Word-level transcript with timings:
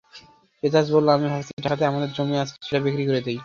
এজাজ 0.63 0.87
বলল, 0.91 1.07
আমি 1.09 1.27
ভাবছি 1.29 1.51
ঢাকাতে 1.63 1.83
আমাদের 1.85 2.09
জমি 2.13 2.35
আছে, 2.37 2.55
সেটা 2.61 2.79
বিক্রি 2.85 3.03
করে 3.05 3.21
দিই। 3.21 3.39